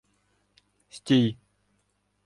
—Стій! 0.89 1.37